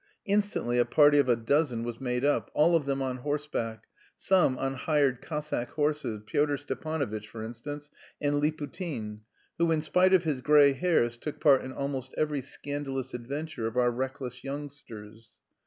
Instantly 0.25 0.79
a 0.79 0.85
party 0.85 1.19
of 1.19 1.29
a 1.29 1.35
dozen 1.35 1.83
was 1.83 2.01
made 2.01 2.25
up, 2.25 2.49
all 2.55 2.75
of 2.75 2.85
them 2.85 3.03
on 3.03 3.17
horseback, 3.17 3.83
some 4.17 4.57
on 4.57 4.73
hired 4.73 5.21
Cossack 5.21 5.69
horses, 5.73 6.23
Pyotr 6.25 6.57
Stepanovitch, 6.57 7.27
for 7.27 7.43
instance, 7.43 7.91
and 8.19 8.41
Liputin, 8.41 9.19
who, 9.59 9.71
in 9.71 9.83
spite 9.83 10.15
of 10.15 10.23
his 10.23 10.41
grey 10.41 10.73
hairs, 10.73 11.17
took 11.19 11.39
part 11.39 11.61
in 11.63 11.71
almost 11.71 12.15
every 12.17 12.41
scandalous 12.41 13.13
adventure 13.13 13.67
of 13.67 13.77
our 13.77 13.91
reckless 13.91 14.43
youngsters. 14.43 15.33